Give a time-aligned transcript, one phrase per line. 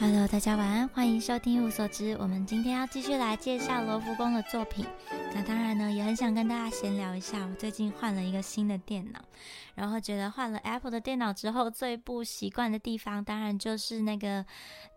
[0.00, 2.16] Hello，大家晚安，欢迎收听一无所知。
[2.20, 4.86] 我们今天要继续来介绍罗浮宫的作品。
[5.34, 9.18] 那当然呢，也很想跟大家闲聊一下，我最近换了一个新的电脑，
[9.78, 14.44] 然后觉得换了 Apple 的电脑之后，最不习惯的地方，当然就是那个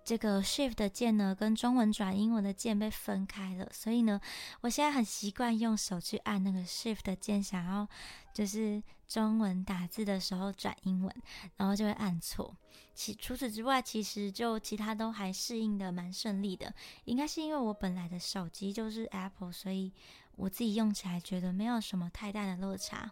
[0.03, 3.69] 这个 Shift 的键呢，跟中文转英文的键被分开了。
[3.71, 4.19] 所以呢，
[4.61, 7.87] 我现在很习惯用手去按那个 Shift 的键，想要
[8.33, 11.15] 就是中文打字的时候转英文，
[11.57, 12.57] 然后就会按错。
[12.95, 16.73] 其除此之外，其实就其他都还适应的蛮顺利的。
[17.05, 19.93] 应该是因为我本来的手机就是 Apple，所以
[20.37, 23.11] 我自己用起来觉得没有什么太大的落差。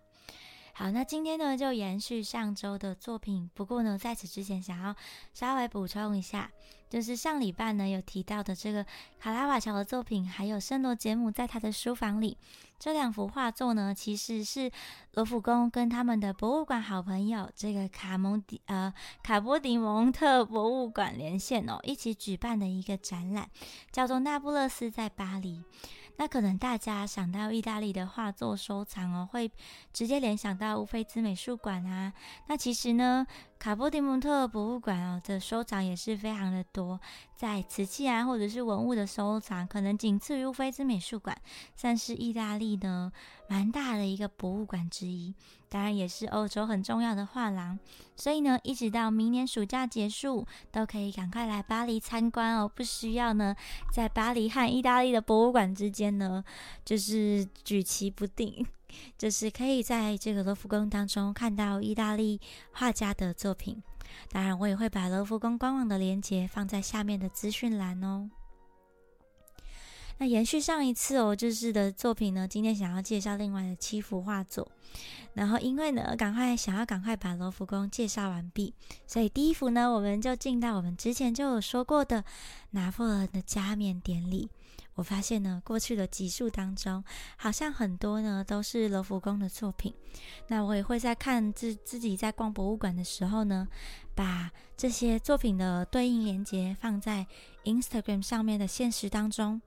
[0.80, 3.52] 好，那今天呢就延续上周的作品。
[3.54, 4.96] 不过呢，在此之前想要
[5.34, 6.50] 稍微补充一下，
[6.90, 8.86] 就是上礼拜呢有提到的这个
[9.20, 12.38] 卡拉瓦乔的作品，还有圣罗杰姆在他的书房里
[12.80, 14.72] 这两幅画作呢，其实是
[15.16, 23.50] 罗浮宫跟他们的博物馆好朋友这个卡蒙迪呃卡波迪蒙特博物馆连线哦，一起举办的一个展览，
[23.92, 25.58] 叫做《那不勒斯在巴黎》。
[26.20, 29.50] 那可能大家想到意大利的画作收藏哦，会
[29.94, 32.12] 直接联想到乌菲兹美术馆啊。
[32.48, 33.26] 那其实呢，
[33.60, 36.98] 卡波迪蒙特博物馆哦的收藏也是非常的多，
[37.36, 41.38] 在瓷器啊或者是文物的收藏，可能仅次于菲兹美术馆，
[41.76, 43.12] 算是意大利呢
[43.50, 45.36] 蛮大的一个博物馆之一。
[45.68, 47.78] 当然也是欧洲很重要的画廊，
[48.16, 53.54] 所以呢，一直到明年暑假结束，都可以赶快来巴黎参观哦，不需要呢
[53.92, 56.42] 在巴黎和意大利的博物馆之间呢，
[56.86, 58.66] 就是举棋不定，
[59.18, 62.40] 就是可以在这个罗浮宫当中看到意大利
[62.72, 63.82] 画家的作品。
[64.32, 68.30] 当然，我也会把罗浮宫官网的链接放在下面的资讯栏哦。
[70.18, 74.70] 那延续上一次哦，就是的作品呢，今天想要介绍另外的七幅画作。
[75.34, 78.74] 然后因为呢，赶快想要赶快把罗浮宫介绍完毕，
[79.08, 82.26] 所以第一幅呢，我们就进到我们之前就有说过的
[82.72, 84.50] 拿破仑的加冕典礼。
[85.00, 87.02] 我发现呢，过去的集数当中，
[87.38, 89.94] 好像很多呢都是罗浮宫的作品。
[90.50, 93.66] 那我也会在看自自己在逛博物馆的时候呢，
[94.14, 97.26] 把这些作品的对应链接放在
[97.64, 99.62] Instagram 上面的现实当中。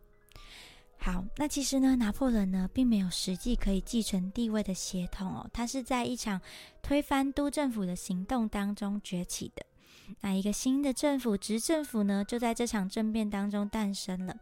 [0.98, 6.38] 好，那其实呢，拿破仑呢并没有实际可以继承地位的血统哦，他是在一场
[6.82, 9.64] 推翻都政府的行动当中崛起的。
[10.21, 14.37] 那一个新的政府执政府呢，就在这场政变当中诞生了。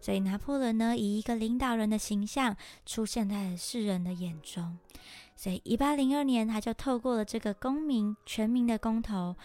[0.00, 4.78] 所以拿破仑呢，以一个领导人的形象出现在世人的眼中。
[5.34, 9.36] 所以一八零二年，他就透过了这个公民全民的公投。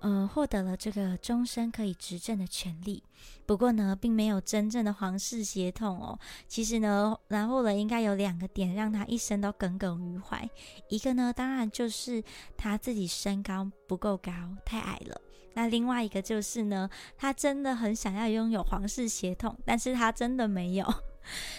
[0.00, 3.02] 呃，获得了这个终身可以执政的权利。
[3.46, 6.18] 不过呢，并没有真正的皇室血统哦。
[6.48, 10.48] 其实呢，拿破仑应该有两个点让他一生都耿耿于怀。
[10.88, 12.22] 一个呢，当然就是
[12.56, 14.32] 他自己身高不够高，
[14.64, 15.20] 太矮了。
[15.54, 20.94] 那另外一个就是呢，他真的很想要拥有皇室血统，但是他真的没有。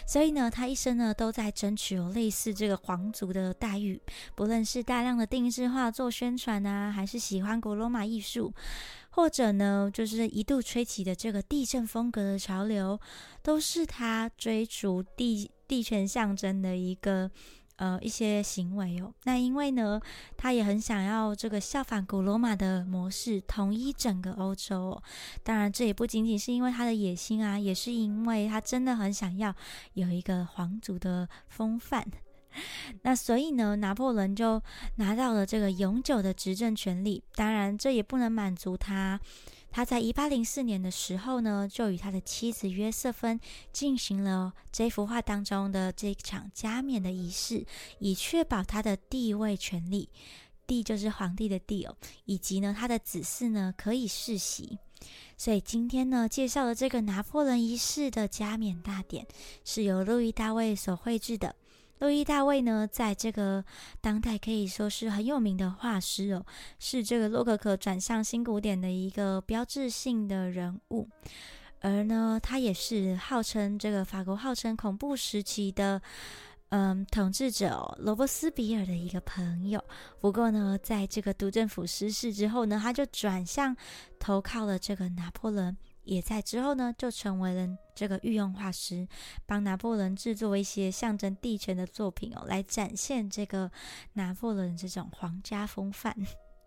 [0.06, 4.02] 所以呢，他一生呢都在争取有类似这个皇族的待遇，
[4.36, 8.54] 不论是大量的定制化做宣传啊，还是喜欢古罗马艺术，
[9.12, 13.00] 或者呢，就是一度吹起的这个地震风格的潮流，
[13.42, 17.32] 都是他追逐地地权象征的一个。
[17.78, 20.00] 呃，一些行为哦，那因为呢，
[20.38, 24.92] 他也很想要这个效仿古罗马的模式，统一整个欧洲。
[24.92, 25.04] 哦。
[25.44, 29.54] 当然，这也不仅仅是因为他的野心啊，也是因为他真的很想要
[29.94, 32.06] 有一个皇族的风范。
[33.04, 34.62] 那所以呢，拿破仑就
[34.96, 37.22] 拿到了这个永久的执政权利。
[37.36, 39.20] 当然，这也不能满足他。
[39.76, 43.38] 他在一八零四年的时候呢，就与他的妻子约瑟芬
[43.74, 47.66] 进行了这幅画当中的这场加冕的仪式，
[48.00, 50.08] 以确保他的地位权利，
[50.66, 54.80] 帝就是皇帝的帝哦，以及呢他的子嗣呢可以世袭。
[55.38, 59.28] 所以今天呢介绍的这个拿破仑一世的加冕大典，
[59.66, 61.54] 是由路易大卫所绘制的。
[62.00, 63.64] 路易大卫呢，在这个
[64.02, 66.46] 当代可以说是很有名的画师哦，
[66.78, 71.08] 是这个洛可可转向新古典的一个标志性的人物。
[71.80, 76.02] 而呢，他也是号称这个法国号称恐怖时期的
[76.70, 79.84] 嗯统治者罗伯斯比尔的一个朋友。
[80.20, 83.76] 不过呢，在这个督政府失势之后呢，他就转向
[84.20, 85.78] 投靠了这个拿破仑。
[86.06, 89.08] 也在之后呢，就成为了这个御用画师，
[89.46, 93.70] 帮拿破仑制作一些象征帝权的作品哦，来展现这个
[94.14, 96.16] 拿破仑这种皇家风范。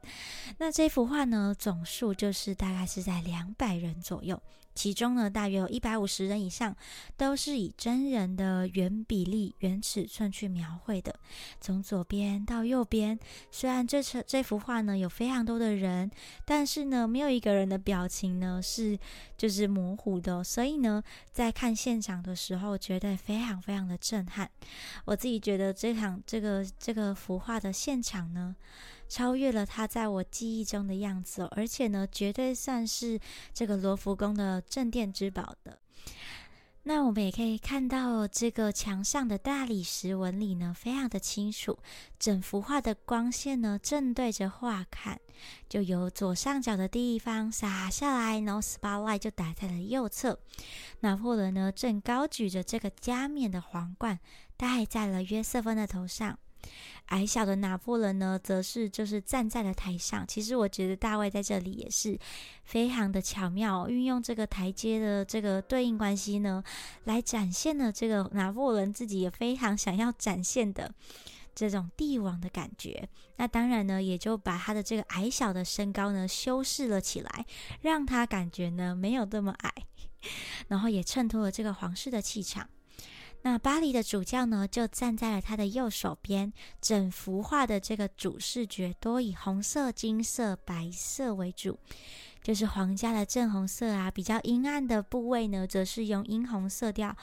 [0.58, 4.40] 那这幅画呢，总数就是大概是在两百人左右，
[4.78, 6.72] 其中呢，大约有一百五十人以上
[7.16, 11.12] 都是以真人的原比例、原尺寸去描绘的。
[11.60, 13.18] 从左边到右边，
[13.50, 16.08] 虽然这这幅画呢有非常多的人，
[16.44, 18.96] 但是呢，没有一个人的表情呢是
[19.36, 20.44] 就是模糊的。
[20.44, 21.02] 所以呢，
[21.32, 24.48] 在看现场的时候，觉得非常非常的震撼。
[25.06, 28.54] 我自己觉得这场这个这个幅画的现场呢。
[29.10, 33.18] 超越了他在我记忆中的样子，而且呢，绝对算是
[33.54, 35.78] 这个罗浮宫的镇店之宝的。
[36.84, 41.78] 那我们也可以看到，这个墙上的大理石纹理呢，非常的清楚。
[42.18, 45.20] 整幅画的光线呢，正对着画看，
[45.68, 50.38] 就由左上角的地方洒下来，然后 spotlight 就打在了右侧。
[51.00, 54.18] 拿破仑呢，正高举着这个加冕的皇冠，
[54.56, 56.38] 戴在了约瑟芬的头上。
[57.06, 60.26] 矮小的拿破仑呢，则是就是站在了台上。
[60.26, 62.18] 其实我觉得大卫在这里也是
[62.64, 66.62] 非常的巧妙，运用这个台阶的这个对应关系呢，
[67.04, 70.92] 来展现了这个拿破仑自己也非常想要展现的
[71.54, 73.08] 这种帝王的感觉。
[73.36, 77.46] 那当然呢，也就把他的这个矮小的身高呢修饰了起来，
[77.80, 79.72] 让他感觉呢没有这么矮，
[80.68, 82.68] 然后也衬托了这个皇室的气场。
[83.42, 86.52] 那巴黎的主教呢，就站在了他的右手边。
[86.80, 91.78] 整幅画的这个主视觉多以红色、金色、白色为主，
[92.42, 94.10] 就是皇家的正红色啊。
[94.10, 97.16] 比较阴暗的部位呢，则是用殷红色调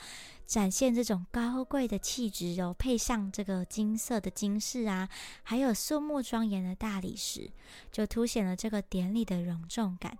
[0.45, 2.73] 展现这种高贵的气质哦。
[2.77, 5.09] 配上这个金色的金饰啊，
[5.43, 7.51] 还有肃穆庄严的大理石，
[7.91, 10.17] 就凸显了这个典礼的隆重感。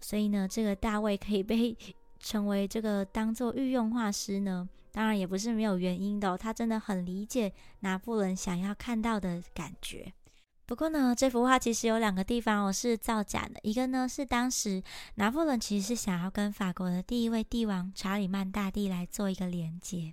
[0.00, 1.76] 所以呢，这个大卫可以被
[2.20, 4.68] 成为这个当做御用画师呢。
[4.90, 10.12] 当然也不是没有原因的，他真的很理解拿破仑想要看到的感觉。
[10.68, 13.58] 不过呢，这幅画其实有两个地方我是造假的。
[13.62, 14.82] 一个呢是当时
[15.14, 20.12] 拿破仑其实是想要跟法国的第一位帝王查理曼大帝来做一个连接。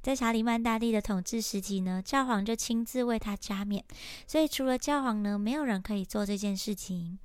[0.00, 3.84] 在查理曼大帝的统治时期呢，教皇就亲自为他加冕，
[4.26, 7.18] 所以除了教皇呢，没有人可以做这件事情。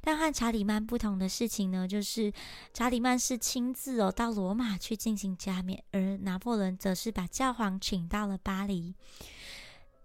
[0.00, 2.32] 但和查理曼不同的事情呢，就是
[2.72, 8.94] 查理曼是亲自哦到罗马去进行加冕，而拿破仑则是把教皇请到了巴黎。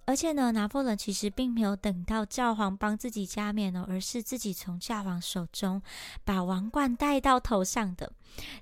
[0.07, 5.81] 而且呢，拿破仑其实并没有等到教皇帮自己加冕哦，而是自己从教皇手中
[6.24, 8.09] 把王冠戴到头上的。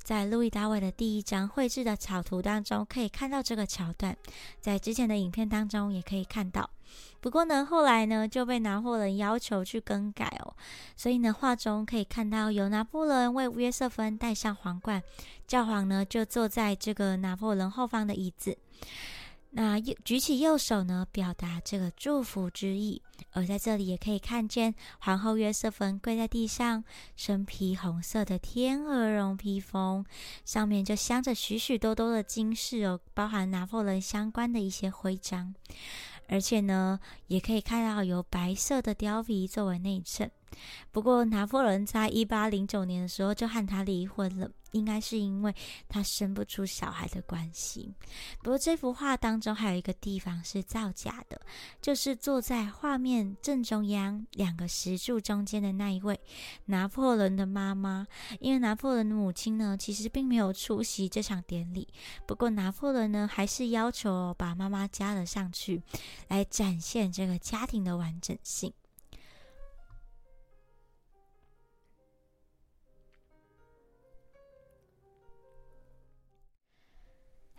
[0.02, 4.18] 在路易大卫的第一张绘制的草图当中，可以看到这个桥段，
[4.60, 6.68] 在之前的影片当中也可以看到。
[7.22, 10.56] 不过呢，后来呢就被拿破仑要求去更改哦，
[10.96, 15.04] 所以呢，画中可以看到有拿破仑为约瑟芬戴上皇冠，
[15.46, 18.58] 教皇呢就坐在这个拿破仑后方的椅子。
[19.58, 23.02] 那右举起右手呢，表达这个祝福之意。
[23.32, 26.84] 而在这里也可以看见皇后约瑟芬跪在地上，
[27.16, 30.06] 身披红色的天鹅绒披风，
[30.44, 35.56] 上面就镶着许许多多的金饰哦，包含拿破仑相关的一些徽章。
[36.28, 40.30] 而且呢，也可以看到有白色的貂皮作为内衬。
[40.92, 45.54] 不过，拿破仑在一八零九年的时候就和他离婚了，应该是因为
[45.90, 47.94] 他生不出小孩的关系。
[48.40, 51.40] 不过，这幅画当中还有一个地方是造假的，
[51.82, 56.20] 就是坐在画面正中央两个石柱中间的那一位
[56.66, 58.08] 拿破仑的妈妈。
[58.40, 61.88] 因为拿破仑的母亲呢，其实并没有出席这场典礼。
[62.26, 65.82] 不过，拿破仑呢，还是要求把妈妈加了上去，
[66.28, 68.72] 来展现这个家庭的完整性。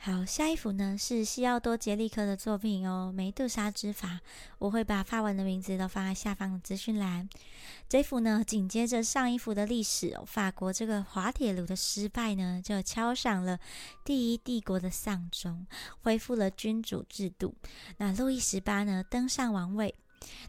[0.06, 4.08] 好，下一幅呢是西奥多·杰利克的作品哦，《梅杜莎之法》。
[4.60, 7.28] 我会把发文的名字都放在下方的资讯栏。
[7.88, 13.58] 这幅呢，紧接着上一幅的历史哦，法国这个滑铁卢的失败呢，就敲响了
[14.04, 15.66] 第一帝国的丧钟，
[16.04, 17.56] 恢复了君主制度。
[17.96, 19.92] 那路易十八呢登上王位。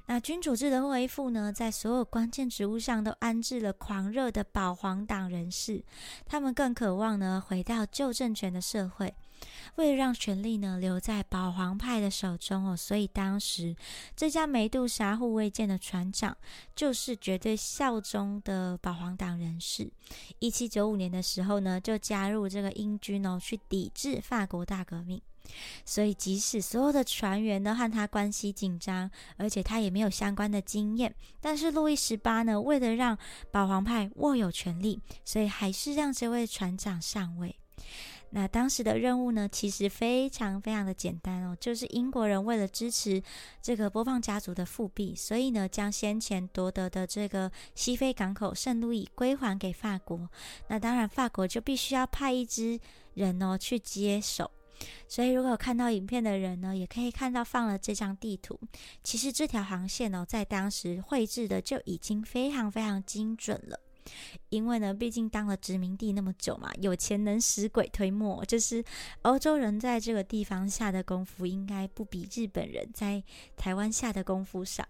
[0.06, 5.84] 那君主制的恢复呢，在所有关键职务上都安置了狂热的保皇党人士，
[6.28, 9.16] 他们更渴望呢回到旧政权的社会。
[9.76, 13.76] 为了让权力呢留在保皇派的手中哦，所以当时
[14.16, 16.36] 这家梅杜莎护卫舰的船长
[16.76, 19.92] 就是绝对效忠的保皇党人士。
[20.40, 25.22] 一七九五年的时候呢，就加入这个英军哦，去抵制法国大革命。
[25.86, 33.18] 所以即使所有的船员呢和他关系紧张，而且他也没有相关的经验，但是路易十八呢为了让
[33.50, 37.56] 保皇派握有权力，所以还是让这位船长上位。
[38.32, 43.24] 那当时的任务呢，其实非常非常的简单哦，就是英国人为了支持
[43.62, 50.30] 这个波旁家族的复辟，所以呢，将先前夺得的这个西非港口圣路易归还给法国。
[50.68, 52.80] 那当然，法国就必须要派一支
[53.14, 54.52] 人哦去接手。
[55.08, 58.60] 所以，如果看到影片的人呢，也可以看到放了这张地图。
[59.04, 63.80] 其实这条航线哦，在当时绘制的就已经非常非常精准了。
[64.50, 68.84] 因为呢，毕竟当了殖民地那么久嘛，有钱能使鬼推磨，就是
[69.24, 73.24] 欧洲人在这个地方下的功夫，应该不比日本人在
[73.56, 74.88] 台湾下的功夫少。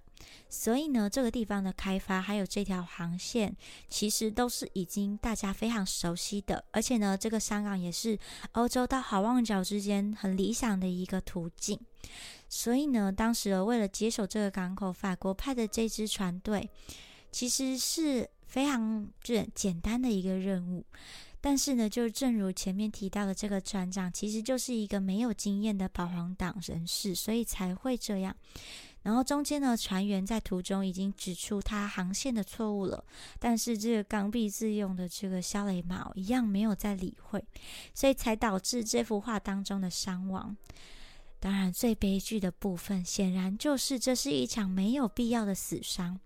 [0.50, 3.56] 所以呢，这个地方的开发还有这条航线，
[3.88, 6.66] 其实都是已经大家非常熟悉的。
[6.72, 8.18] 而且呢，这个香港也是
[8.54, 11.80] 欧洲到好望角之间很理想的一个途径。
[12.50, 16.68] 所以呢，当时为了接手这个港口，法国派的这支船队，
[17.32, 20.84] 其实是非常简简单的一个任务。
[21.40, 28.36] 但是呢，就正如前面提到的，这个船长其实就是一个没有经验的保皇党人士，所以才会这样。
[29.04, 33.02] 然后中间呢，船员在途中已经指出他航线的错误了，
[33.40, 37.42] 但是这个刚愎自用的这个肖雷马一样没有在理会，
[37.94, 40.58] 所以才导致这幅画当中的伤亡。
[41.40, 46.20] 当然，最悲剧的部分显然就是这是一场没有必要的死伤。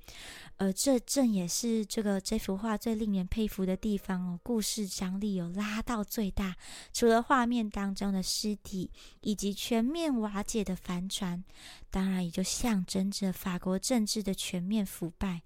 [0.58, 6.56] 而这正也是这个这幅画最令人佩服的地方哦，故事张力有拉到最大。
[6.94, 8.92] 除了画面当中的尸体
[9.22, 11.44] 以及全面瓦解的帆船，
[11.90, 15.42] 当然也就象征着法国政治的全面腐败。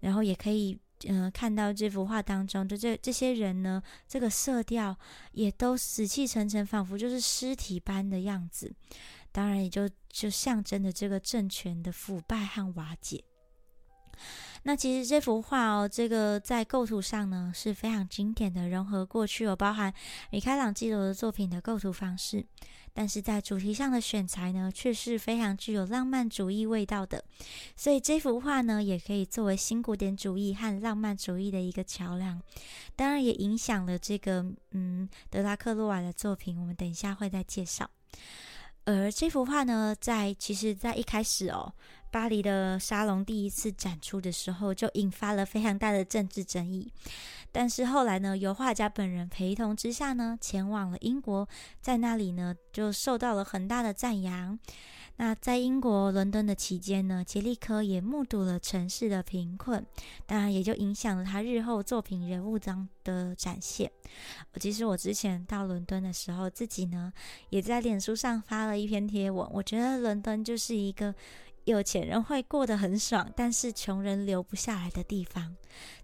[0.00, 0.78] 然后也可以
[1.08, 4.96] 嗯看到这幅画当中的这这些人呢，这个色调
[5.32, 8.74] 也都死气沉沉，仿佛就是尸体般的样子。
[9.30, 13.24] 当然也就就象征着这个政权的腐败和瓦解。
[14.64, 19.92] 那其实这幅画哦，这个在构图上呢是非常经典的，融合过去有包含
[20.30, 22.46] 米开朗基罗的作品的构图方式，
[22.92, 27.24] 但是在主题上的选材呢却是非常具有浪漫主义味道的，
[27.74, 32.40] 所以这幅画呢也可以作为新古典主义和浪漫主义的一个桥梁，
[32.94, 37.90] 当然也影响了这个嗯德拉克洛瓦的作品，我们等一下会再介绍。
[38.84, 41.72] 而这幅画呢，在其实，在一开始哦。
[42.12, 46.92] 巴黎的沙龙第一次展出的时候，就引发了非常大的政治争议。
[47.50, 51.48] 但是后来呢，由画家本人陪同之下呢，前往了英国，
[51.80, 54.58] 在那里呢，就受到了很大的赞扬。
[55.16, 59.84] 那在英国伦敦的期间呢，杰利科也目睹了城市的贫困，
[60.26, 63.90] 当然也就影响了他日后作品人物章的展现。
[64.60, 67.10] 其实我之前到伦敦的时候，自己呢
[67.48, 71.14] 也在脸书上发了一篇贴文，我觉得伦敦就是一个。
[71.64, 75.54] 有钱人会过得很爽，但是穷人留不下来的地方。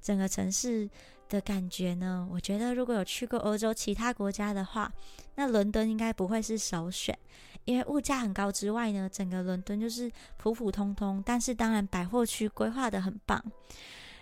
[0.01, 0.89] 整个城市
[1.29, 2.29] 的感觉呢？
[2.31, 4.93] 我觉得如果有去过欧洲其他国家的话，
[5.35, 7.19] 那伦敦应该不会是首选，
[7.65, 11.23] 因为物价很高之外呢，整个伦敦就是普普通通。
[11.27, 13.43] 但是当然百货区规划的很棒。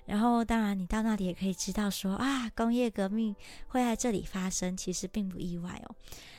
[0.07, 3.35] 然后，当然，你到那里也可以知道说啊，工业革命
[3.69, 5.95] 会在这里发生，其实并不意外哦。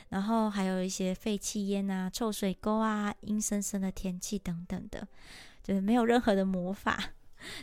[0.08, 5.06] 然后还有一些废弃烟啊、臭水沟啊、阴森森的天气等等的，
[5.62, 6.98] 就是没有任何的魔法。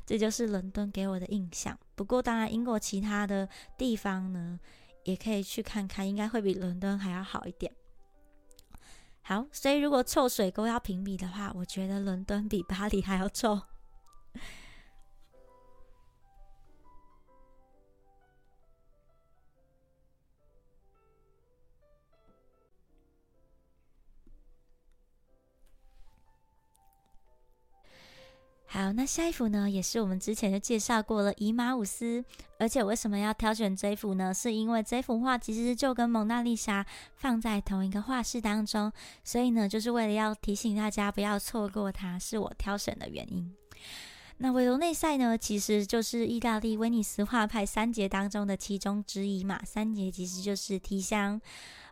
[0.05, 1.77] 这就是伦敦给我的印象。
[1.95, 4.59] 不过，当然，英国其他的地方呢，
[5.03, 7.73] 也可以去看看，应该会比伦敦还要好一点。
[9.23, 13.59] 好，所以如果臭水沟要评比的话，我觉得伦敦比巴黎还要臭。
[28.75, 32.21] 好，那下一幅呢，也是我们之前就介绍过了，以马五斯。
[32.59, 34.33] 而且为什么要挑选这幅呢？
[34.33, 38.91] 是因为这幅画其实就跟蒙娜丽莎放在同一个画室当中，
[39.23, 43.55] 所以呢，就是为了要提醒大家不要错过它，是我挑选的原因。
[44.39, 49.57] 那维罗内塞呢，其实就是意大利威尼斯画派三杰当中的其中之一嘛。
[49.63, 51.39] 三杰其实就是提香、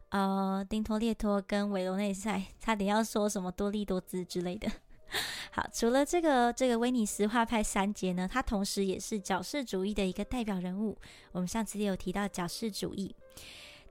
[0.10, 4.70] 呃，丁托列托跟维罗内塞，差点要说什么多利多兹之类的。
[5.52, 10.98] 好，除了这个这个威尼斯画派三杰呢，它同时也是矫饰主义的一个代表人物。
[11.32, 13.16] 我们上次也有提到矫饰主义。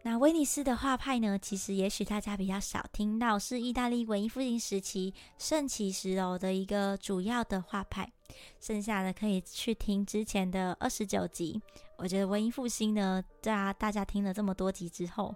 [0.05, 8.11] 那威尼斯的画派呢，其实也许大家比较少听到，是意大利文艺复兴时期盛起时哦的一个主要的画派。
[8.59, 11.61] 剩下的可以去听之前的二十九集。
[11.99, 15.33] 我觉得文艺复兴呢，大家大家听了这么多集之后，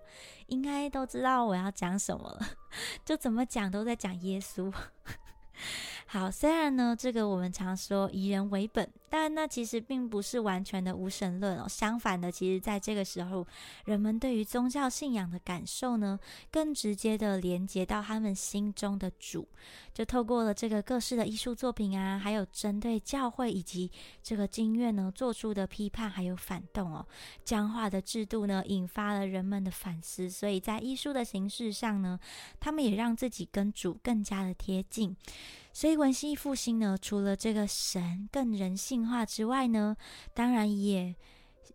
[0.48, 2.48] 应该都知道我要讲什么了。
[3.06, 4.72] 就怎么讲都在讲耶稣。
[6.08, 11.66] 好，虽然呢，这个我们常说以人为本，但那其实并不是完全的无神论哦。
[11.68, 13.44] 相反的，其实在这个时候，
[13.84, 16.18] 人们对于宗教信仰的感受呢，
[16.50, 19.48] 更直接的连接到他们心中的主，
[19.92, 23.90] 就透过了这个各式的艺术作品啊，还有针对教会以及
[24.22, 27.04] 这个经院呢做出的批判还有反动哦，
[27.44, 30.30] 僵化的制度呢，引发了人们的反思。
[30.30, 32.18] 所以在艺术的形式上呢，
[32.60, 35.16] 他们也让自己跟主更加的贴近。
[35.72, 39.96] 所以文艺复兴呢，除了这个神更人性化之外呢，
[40.32, 41.14] 当然也，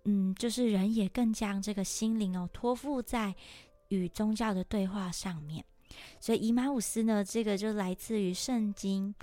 [0.05, 3.35] 嗯，就是人也更将这个心灵哦托付在
[3.89, 5.63] 与宗教的对话上面。
[6.19, 9.13] 所以以马五斯呢，这个就来自于圣经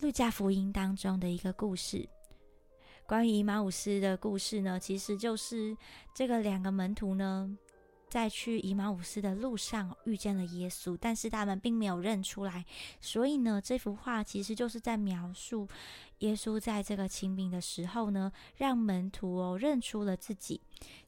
[0.00, 2.08] 路加福音当中的一个故事。
[3.06, 5.76] 关于以马五斯的故事呢，其实就是
[6.14, 7.56] 这个两个门徒呢。
[8.16, 12.64] 在去以马五斯的路上遇见了耶稣，但是他们并没有认出来。
[12.98, 15.68] 所以呢，这幅画其实就是在描述
[16.20, 20.58] 耶稣在这个清饼的时候呢，让门徒哦认出了自己。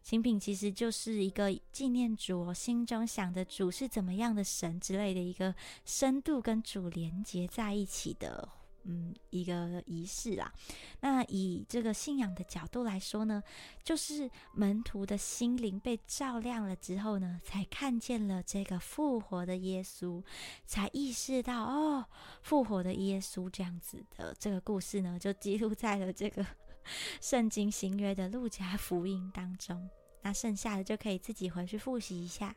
[0.03, 5.55] 清饼其实就是一个纪念主哦，心中想的主是怎么样的神之类的一个
[5.87, 8.47] 深度跟主连接在一起的。
[8.85, 10.53] 嗯，一个仪式啦。
[11.01, 13.43] 那以这个信仰的角度来说呢，
[13.85, 20.23] 就是门徒的心灵被照亮了之后呢，才看见了这个复活的耶稣，
[20.65, 22.07] 才意识到哦，
[22.43, 26.47] 复活的耶稣这样子的这个故事呢，就记录在了这个
[27.21, 29.89] 圣经新约的路加福音当中。
[30.23, 32.55] 那剩下的就可以自己回去复习一下。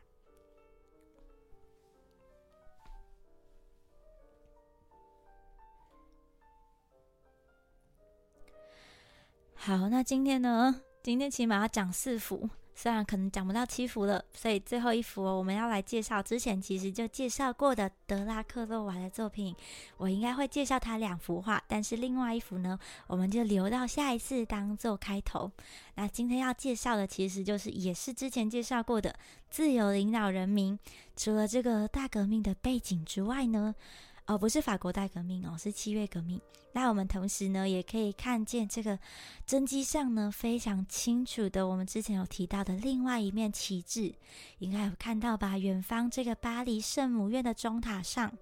[9.64, 10.74] 好，那今天呢？
[11.04, 14.24] 今天起码要讲四幅，虽然可能讲不到七幅了。
[14.34, 19.54] 所以最后一幅，我们要来介绍之前其实就介绍过的德拉克洛瓦的作品。
[19.98, 22.76] 我应该会介绍他两幅画，但是另外一幅呢，
[23.06, 25.48] 我们就留到下一次当做开头。
[25.94, 29.14] 那今天要介绍的其实就是也是之前介绍过的
[29.48, 30.76] 自由领导人民。
[31.14, 33.76] 除了这个大革命的背景之外呢？
[34.26, 36.40] 哦，不是法国大革命哦，是七月革命。
[36.74, 38.98] 那我们同时呢，也可以看见这个
[39.44, 44.14] 真机上呢非常清楚的，我们之前有提到的另外一面旗帜，
[44.58, 45.58] 应该有看到吧？
[45.58, 48.32] 远方这个巴黎圣母院的钟塔上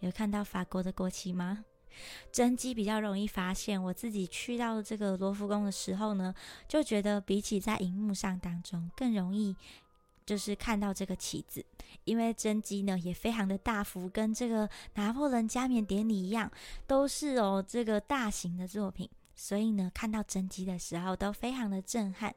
[0.00, 1.64] 有看到法国的国旗吗？
[2.32, 6.34] 真机比较容易发现，我自己去到这个罗浮宫的时候呢，
[6.66, 9.54] 就觉得比起在荧幕上当中更容易。
[10.26, 11.64] 就是看到这个旗子，
[12.04, 16.50] 因为真迹呢也非常的大幅，跟这个拿破仑加冕典礼一样，
[16.86, 22.34] 都是哦这个大型的作品，所以呢看到真迹的时候都非常的震撼。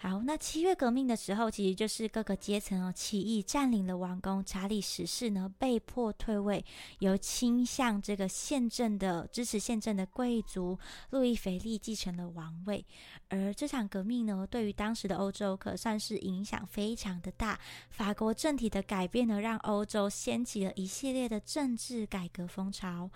[0.00, 6.64] 好，那七月革命的时候，其实就是各个阶层哦起义占领了王宫，查理十世呢被迫退位，
[7.00, 10.78] 由倾向这个宪政的支持宪政的贵族
[11.10, 12.86] 路易腓力继承了王位。
[13.28, 17.58] 而这场革命呢，对于当时的欧洲可算是影响非常的大。
[17.90, 23.10] 法国政体的改变呢，让欧洲掀起了一系列的政治改革风潮，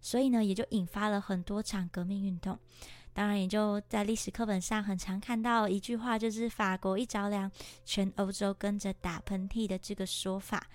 [0.00, 2.58] 所以呢，也就引发了很多场革命运动。
[3.14, 7.48] 当然，也就在历史课本上很常看到一句话，就是“法国一着凉，
[7.84, 10.66] 全欧洲跟着打喷嚏”的这个说法。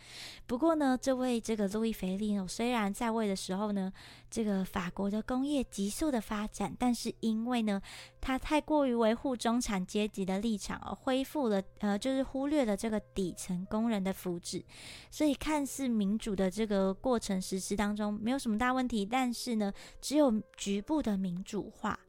[0.47, 3.91] 不过呢，这位这个路易菲利诺，虽然在位的时候呢，
[4.31, 7.81] 这个法国的工业急速的发展，但是因为呢，
[8.21, 14.63] 他太过于维护中产阶级的立场，而恢复了呃，就是忽略了这个底层工人的福祉，
[15.11, 21.99] 所以看似民主的这个过程实施当中没有什么大问题，但是呢，只有局部的民主化。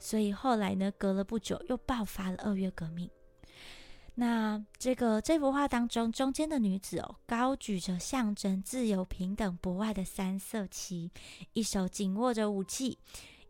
[0.00, 3.08] 所以后来呢，隔了不久又爆发了二月革命。
[4.16, 11.12] 那这个这幅画当中，中间的女子哦，高举着象征自由、平等、博爱的三色旗，
[11.52, 12.98] 一手紧握着武器。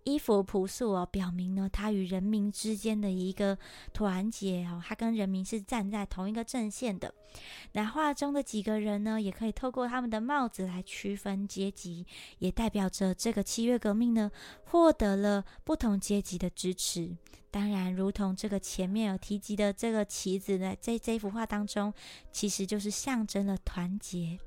[0.04, 3.56] 衣服朴素哦，表明呢，他与人民之间的一个
[3.92, 7.14] 团结哦，他跟人民是站在同一个阵线的。
[7.72, 12.06] 那画中的几个人呢，也可以透过他们的帽子来区分阶级，
[12.38, 14.30] 也代表着这个七月革命呢，
[14.64, 17.16] 获得了不同阶级的支持。
[17.52, 21.92] 当然，如同这个前面有提及的这个旗子呢，在这幅画当中，
[22.32, 24.38] 其实就是象征了团结。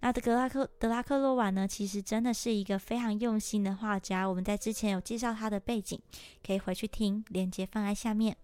[0.00, 1.66] 那德拉克德拉克洛瓦呢？
[1.66, 4.26] 其实真的是一个非常用心的画家。
[4.26, 6.00] 我们在之前有介绍他的背景，
[6.44, 8.36] 可以回去听，链接放在下面。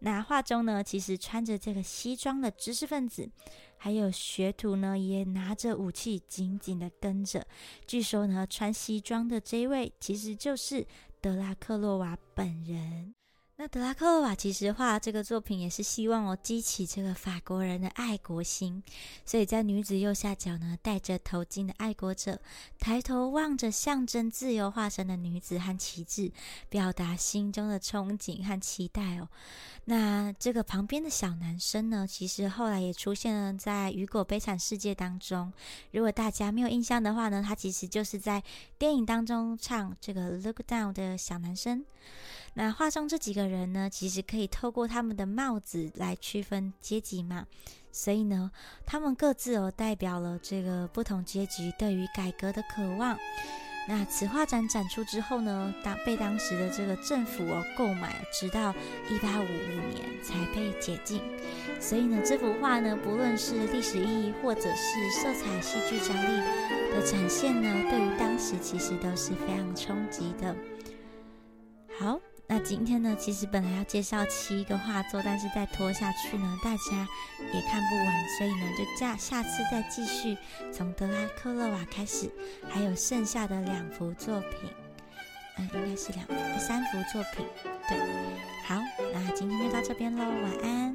[0.00, 3.28] 那画中呢，其实穿着这个西装的知识分子，
[3.76, 7.46] 还有学徒呢，也拿着武器紧紧的跟着。
[7.86, 10.86] 据说呢，穿西装的这位其实就是
[11.20, 13.14] 德拉克洛瓦本人。
[13.56, 18.82] 那德拉克洛瓦其实画这个作品也是希望哦激起这个法国人的爱国心，
[19.24, 22.40] 所以在女子右下角呢，戴着头巾的爱国者
[22.80, 26.32] 抬头望着象征自由化身的女子和旗帜，
[26.68, 29.28] 表达心中的憧憬和期待哦。
[29.84, 35.52] 那这个旁边的小男生呢，其实后来也出现了在《雨果悲惨世界》当中。
[35.92, 38.42] 如果大家没有印象的话呢，他其实就是在
[38.78, 41.84] 电影当中唱这个《Look Down》的小男生。
[42.56, 47.46] 那画中这几个人呢，其实可以透过他们的帽子来区分阶级嘛，
[47.90, 48.50] 所以呢，
[48.86, 53.18] 他们各自哦代表了这个不同阶级对于改革的渴望。
[53.86, 58.72] 那此画展展出之后呢，当被当时的这个政府哦购买，直到
[59.10, 61.20] 一八五五年才被解禁。
[61.80, 66.40] 所以呢，这幅画呢，不论是历史意义或者是色彩戏剧张力
[66.94, 70.54] 的展现呢，对于当时其实都是非常冲击的。
[71.98, 72.20] 好。
[72.46, 77.08] 那今天呢，其实本来要介绍七个画作，但是再拖下去呢，大家
[77.52, 80.36] 也看不完，所以呢，就下下次再继续
[80.72, 82.30] 从德拉克勒瓦开始，
[82.68, 84.70] 还有剩下的两幅作品，
[85.56, 86.26] 嗯，应该是两
[86.58, 87.46] 三幅作品，
[87.88, 87.98] 对，
[88.66, 88.80] 好，
[89.12, 90.94] 那今天就到这边喽，晚安。